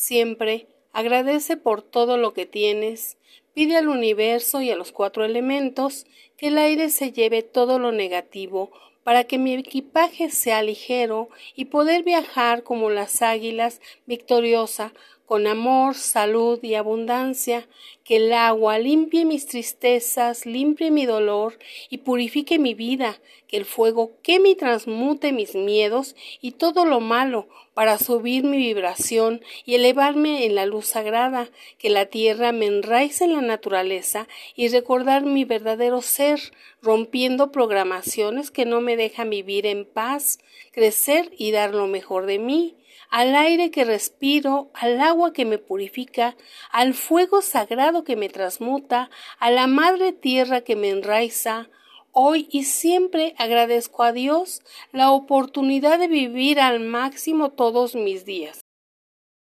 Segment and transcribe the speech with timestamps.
[0.00, 3.18] siempre, agradece por todo lo que tienes,
[3.60, 6.06] pide al universo y a los cuatro elementos
[6.38, 8.70] que el aire se lleve todo lo negativo
[9.04, 14.94] para que mi equipaje sea ligero y poder viajar como las águilas victoriosa
[15.26, 17.68] con amor, salud y abundancia,
[18.02, 21.56] que el agua limpie mis tristezas, limpie mi dolor
[21.88, 26.98] y purifique mi vida, que el fuego queme y transmute mis miedos y todo lo
[26.98, 32.66] malo, para subir mi vibración y elevarme en la luz sagrada, que la tierra me
[32.66, 36.40] enraice en la naturaleza y recordar mi verdadero ser,
[36.80, 40.38] rompiendo programaciones que no me dejan vivir en paz,
[40.72, 42.76] crecer y dar lo mejor de mí,
[43.10, 46.36] al aire que respiro, al agua que me purifica,
[46.70, 51.68] al fuego sagrado que me transmuta, a la madre tierra que me enraiza,
[52.12, 58.62] Hoy y siempre agradezco a Dios la oportunidad de vivir al máximo todos mis días.